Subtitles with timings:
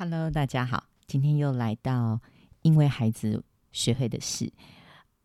[0.00, 2.20] Hello，大家好，今天又来到
[2.62, 4.52] 因为孩子学会的事。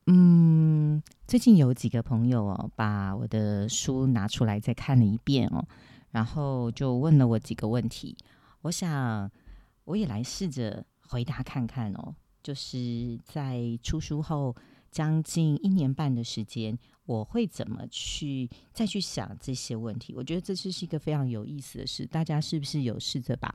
[0.07, 5.63] 嗯，最近有几个朋友哦，把我的书拿出来再看了一遍哦，
[6.09, 8.17] 然后就问了我几个问题，
[8.63, 9.29] 我想
[9.83, 12.15] 我也来试着回答看看哦。
[12.41, 14.55] 就是在出书后
[14.93, 20.13] 将近一年半的时间，我会怎么去再去想这些问题？
[20.15, 22.05] 我觉得这是是一个非常有意思的事。
[22.05, 23.53] 大家是不是有试着把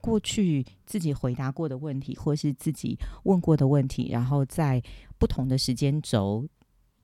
[0.00, 4.82] 过去自己回答过的问题，或是自己问过的问题，然后在
[5.16, 6.44] 不同的时间轴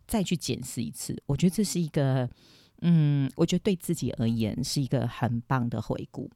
[0.08, 1.16] 再去检视一次？
[1.26, 2.28] 我觉得这是一个，
[2.80, 6.28] 嗯，我觉得对自己而言是一个很棒的回顾。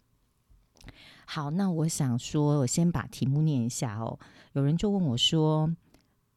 [1.27, 4.19] 好，那我想说，我先把题目念一下哦。
[4.55, 5.73] 有人就问我说：“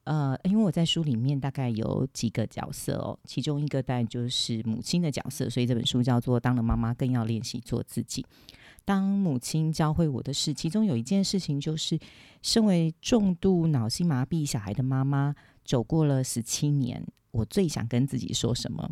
[0.03, 8.21] 呃，因为我在书里面大概有几个角色哦，其中一个当然就是母亲的角色，所以这本书叫做《当了妈妈更要练习做自己》。
[8.85, 11.97] 当母亲教会我的事，其中有一件事情就是，
[12.41, 18.89] 身为重度脑性麻痹小孩的妈妈，走过了十七年，我最想跟自己说什么？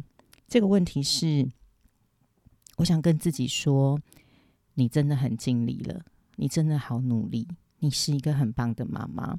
[0.48, 1.48] 这个问题是，
[2.78, 4.00] 我想跟自己说。”
[4.76, 6.02] 你真的很尽力了，
[6.38, 7.46] 你真的好努力，
[7.80, 9.38] 你是一个很棒的妈妈。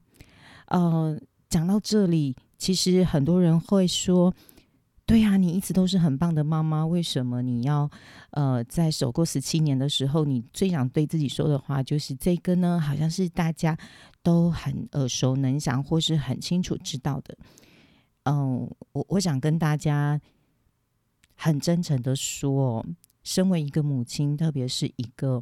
[0.67, 1.19] 呃，
[1.53, 4.35] 讲到这里，其实很多人会说
[5.05, 7.91] ：“对呀，你一直都是很棒的妈妈，为什么你要
[8.31, 12.81] 呃在守过十七年的时候，你最想对自己说的话就是这个呢？
[12.81, 13.77] 好像是大家
[14.23, 17.37] 都很耳熟能详，或是很清楚知道的。”
[18.25, 20.19] 嗯，我我想跟大家
[21.35, 22.87] 很真诚的说。
[23.23, 25.41] 身为一个母亲，特别是一个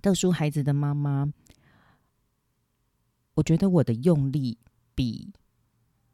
[0.00, 1.32] 特殊孩子的妈妈，
[3.34, 4.58] 我觉得我的用力
[4.94, 5.32] 比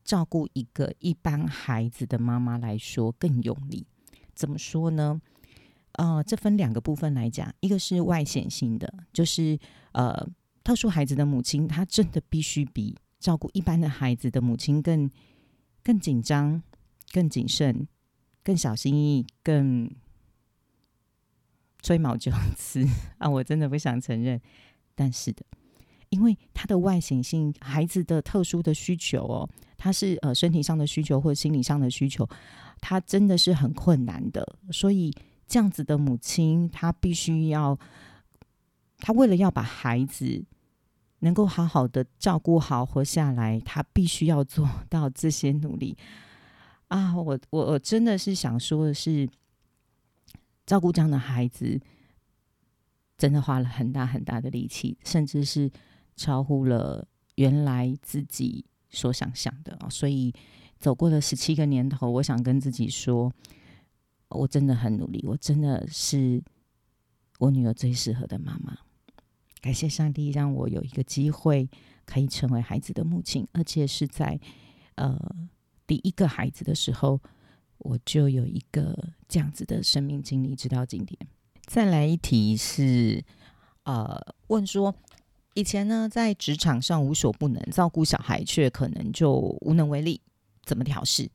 [0.05, 3.87] 照顾一个一般孩子的妈妈来说更用力。
[4.35, 5.21] 怎么说呢？
[5.93, 9.59] 呃，这分两个部分来讲，一个是外显性的，就是
[9.93, 10.29] 呃，
[10.63, 15.11] 特殊孩子的母亲，她真的必须比照顾一般的孩子的母亲更
[15.83, 16.63] 更紧张、
[17.13, 17.89] 更谨慎、
[18.43, 19.91] 更小心翼翼、更。
[21.81, 22.85] 吹毛求疵
[23.19, 23.31] 啊！
[23.31, 24.41] 我真的不想承认，
[24.97, 25.47] 但是的，
[26.11, 32.29] 因为他的外显性，孩子的特殊的需求哦，他是呃身体上的需求或心理上的需求，
[32.81, 34.57] 他真的是很困难的。
[34.71, 35.15] 所以
[35.47, 37.79] 这样子的母亲，她必须要，
[38.99, 40.45] 她为了要把孩子
[41.21, 45.97] 能够好好的照顾好活下来，她必须要做 到这些努力
[46.89, 47.17] 啊！
[47.17, 49.29] 我我我真的是想说的是。
[50.67, 51.81] 照顾这样的孩子，
[53.17, 55.71] 真的花了很大很大的力气，甚至是
[56.19, 57.07] 超乎了
[57.37, 59.89] 原来自己所想象的啊！
[59.89, 60.35] 所以
[60.79, 63.33] 走过了十七个年头，我想跟自己说，
[64.29, 66.43] 我真的很努力，我真的是
[67.39, 68.77] 我女儿最适合的妈妈。
[69.61, 71.71] 感谢上帝让我有一个机会
[72.05, 74.39] 可以成为孩子的母亲，而且是在
[74.97, 75.19] 呃
[75.87, 77.21] 第一个孩子的时候。
[77.81, 78.93] 我就有一个
[79.29, 81.17] 这样子的生命经历，直到今天。
[81.65, 83.25] 再来一题是，
[83.85, 84.93] 呃，问说，
[85.59, 89.33] 以前呢在职场上无所不能，照顾小孩却可能就
[89.63, 90.21] 无能为力，
[90.65, 91.29] 怎么调试？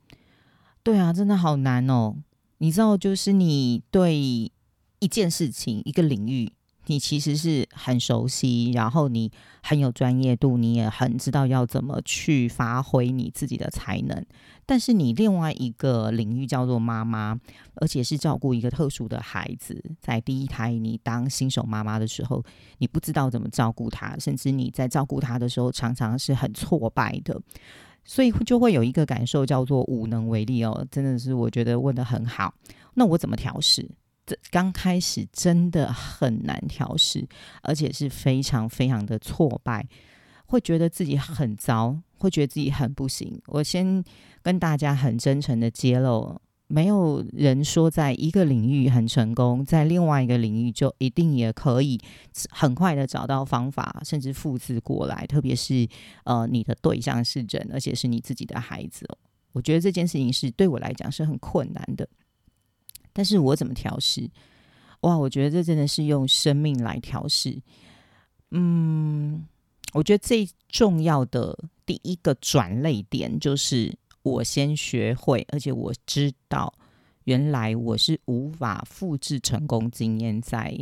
[0.82, 2.16] 对啊，真的好难哦。
[2.60, 6.54] 你知道，就是你对一件事情、一个领域。
[6.88, 14.26] 你其实是很熟悉，然后你很有专业度，你也很知道要怎么去发挥你自己的才能。
[14.66, 17.40] 但是你另外一个领域叫做妈妈，
[17.76, 22.44] 而且是照顾一个特殊的孩子，在第一胎你当新手妈妈的时候，
[22.78, 27.42] 你不知道怎么照顾他，甚至你在照顾他的时候常常是很挫败的，
[28.06, 30.86] 所以就会有一个感受叫做无能为力哦。
[30.90, 32.54] 真的是我觉得问的很好，
[32.94, 33.90] 那我怎么调试？
[34.26, 37.28] 这刚开始真的很难调试，
[37.62, 39.86] 而且是非常非常的挫败，
[40.46, 43.42] 会觉得自己很糟，会觉得自己很不行。
[43.48, 44.04] 我先
[44.42, 52.00] 跟大家很真诚的揭露，没有人说在一个领域很成功，在另外一个领域就一定也可以
[52.50, 55.26] 很快的找到方法，甚至复制过来。
[55.28, 55.86] 特别是
[56.24, 59.06] 呃，你的对象是人，而且是你自己的孩子，
[59.52, 62.08] 我觉得这件事情是对我来讲是很困难的。
[63.14, 64.30] 但是我怎么调试？
[65.02, 67.62] 哇，我觉得这真的是用生命来调试。
[68.52, 69.46] 嗯，
[69.94, 76.74] 我觉得最重要的第一个转类点就是我先学会，而且我知道
[77.26, 80.74] 原来我是无法复制成功经验，在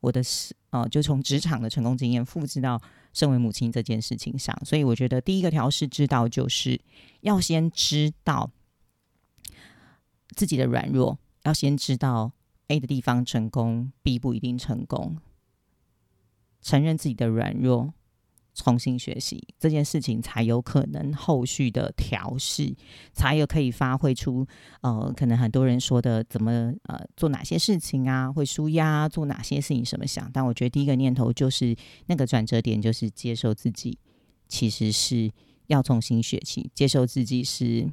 [0.00, 2.80] 我的是哦，就从职场的成功经验复制到
[3.14, 4.54] 身为母亲这件事情上。
[4.64, 6.78] 所以我觉得第一个调试之道就是
[7.22, 8.50] 要先知道
[10.36, 11.18] 自己的软弱。
[11.44, 12.32] 要先知道
[12.66, 15.16] A 的地方成功，B 不一定成功。
[16.60, 17.94] 承认自己的软弱。
[18.56, 22.72] 重新学习这件事情，才有可能后续的调试，
[23.12, 24.46] 才有可以发挥出
[24.80, 30.30] 呃，可能很多人说的怎么呃做哪些事情啊，会舒压，做哪些事情什么想。
[30.32, 31.74] 但我觉得第一个念头就是
[32.06, 33.98] 那个转折点，就是接受自己，
[34.46, 35.32] 其实是
[35.66, 37.90] 要重新学习，接受自己是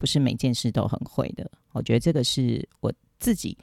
[0.00, 1.48] 不是每件事都很会的。
[1.72, 3.56] 我觉得这个是我自己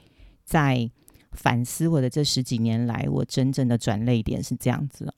[0.44, 0.88] 在
[1.32, 5.12] 反思我的这十几年来，我真正的转泪点是这样子。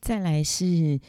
[0.00, 1.00] 再来是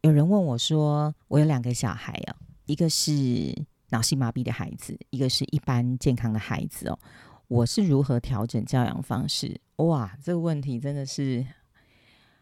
[0.00, 2.34] 有人问我说：“我有两个小孩哦，
[2.66, 3.54] 一个是
[3.90, 6.98] 脑性麻痹的孩子，一个是一般健康的孩子哦。
[7.46, 9.60] 我是如何调整教养方式？
[9.76, 11.46] 哇，这个问题真的是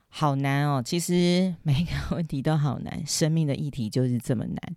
[0.08, 0.82] 好难哦。
[0.82, 4.76] 其实每一个问题都好难，生命的议题就是这么难。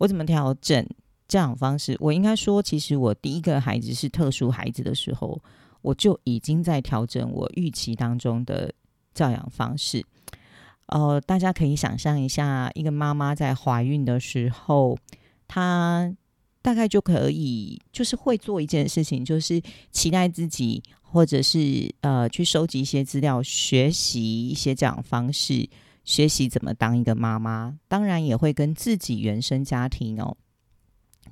[0.00, 0.86] 我怎么调整
[1.28, 1.94] 教养方式？
[2.00, 5.38] 我应该说，其实我第一个孩子是特殊孩子的时候，
[5.82, 8.72] 我就已经在调整我预期当中的
[9.12, 10.02] 教养方式。”
[10.88, 14.96] 呃，大家可以想象一下，一个妈妈在怀孕的时候，
[15.46, 16.10] 她
[16.62, 19.62] 大概就可以，就是会做一件事情，就是
[19.92, 25.68] 期待自己，或者是呃，去收集一些资料，学习一些这样方式，
[26.04, 27.78] 学习怎么当一个妈妈。
[27.88, 30.36] 当然，也会跟自己原生家庭哦。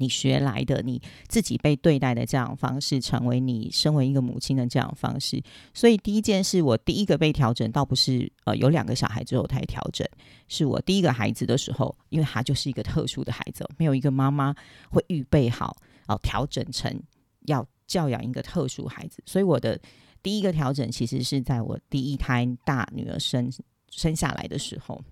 [0.00, 5.42] 你学来的，你自己被对待的这样方式，成为你身为一个母亲的这样方式。
[5.74, 10.06] 所以第一件事，我第一个被调整，倒不是呃有两个小孩之后才调整，
[10.46, 14.54] 是我第一个孩子的时候，因为他就是一个特殊的孩子，没有一个妈妈
[14.88, 15.76] 会预备好
[16.06, 17.02] 哦调整成
[17.46, 19.20] 要教养一个特殊孩子。
[19.26, 19.80] 所以我的
[20.22, 23.50] 第一个调整，其实是在我第一胎大女儿生
[23.90, 25.02] 生下来的时候，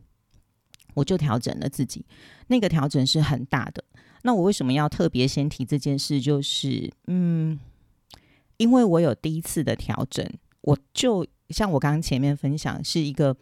[0.95, 2.05] 我就调整了自己。
[2.49, 3.85] 那个调整是很大的。
[4.23, 6.21] 那我为什么要特别先提这件事？
[6.21, 7.59] 就是，嗯，
[8.57, 10.29] 因为我有第一次的调整，
[10.63, 13.37] 我就像我刚刚前面分享，是一个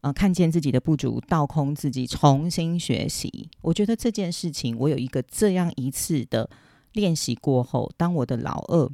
[0.00, 3.48] 呃，看见自己的不足，倒空自己，重新学习。
[3.62, 6.48] 我觉得这件事情，我有一个这样一次的
[6.92, 8.90] 练习过后，当我的老二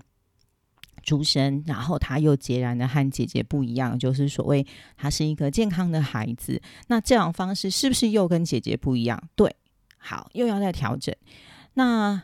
[1.02, 4.66] 出生，然后他又截然的和姐姐不一样，就是所谓
[4.96, 9.22] 他是一个健康的孩子，那这样方式是不是又跟姐姐不一样？
[9.34, 9.54] 对。
[10.04, 11.14] 好，又要再调整。
[11.74, 12.20] 那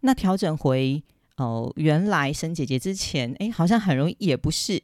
[0.00, 1.00] 那调整回
[1.36, 4.82] 哦，原来生姐姐之前，哎，好像很容易，也不是。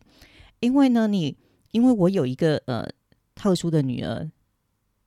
[0.61, 1.37] 因为呢，你
[1.73, 2.89] 因为我有一个呃
[3.35, 4.31] 特殊的女儿，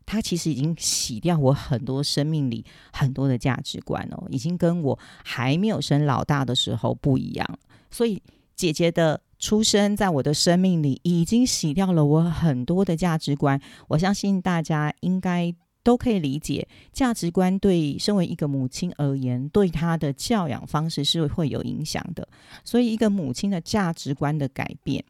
[0.06, 7.60] 她其实已经洗掉我很多生命里很多的价值观哦，已经跟我还没有生老大的时候不一样。
[7.92, 8.22] 所以
[8.56, 13.60] 姐姐的出生在我的生命里，已经洗掉了我很多的价值观。
[13.90, 15.56] 我相信大家应该。
[15.82, 22.28] 都可以理解，价值观对身为一个母亲而言，对她的教养方式是会有影响的。
[22.66, 25.04] 所以，一个母亲的价值观的改变，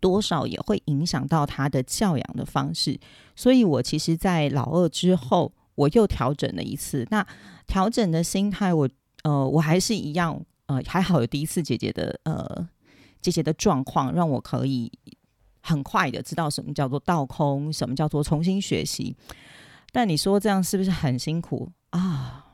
[0.00, 2.98] 多少也会影响到她的教养的方式。
[3.36, 7.06] 所以我其实，在老二之后，我又调整了一次。
[7.10, 7.24] 那
[7.66, 8.88] 调整的心态，我
[9.22, 12.68] 呃，我还是一样，呃，还好有第一次姐姐的呃
[13.20, 14.90] 姐姐的状况，让我可以
[15.62, 19.16] 很快的知道什么叫做倒空，什么叫做重新学习。
[19.90, 22.44] 但你说这样是不是很辛苦啊？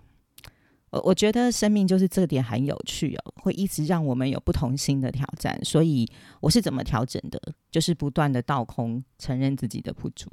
[0.91, 5.59] 我我觉得生命就是这点很有趣哦，会一直让我们有不同新的挑战。
[5.65, 6.09] 所以
[6.41, 7.41] 我是怎么调整的？
[7.73, 10.31] 就是不断的倒空，承认自己的不足。